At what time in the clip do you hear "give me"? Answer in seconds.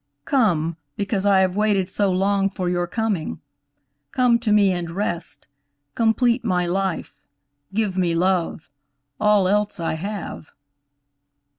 7.71-8.15